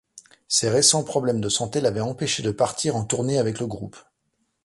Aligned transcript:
Ses 0.47 0.67
récents 0.71 1.03
problèmes 1.03 1.41
de 1.41 1.47
santé 1.49 1.79
l'avaient 1.79 1.99
empêché 1.99 2.41
de 2.41 2.49
partir 2.49 2.95
en 2.95 3.05
tournée 3.05 3.37
avec 3.37 3.59
le 3.59 3.67
groupe. 3.67 3.97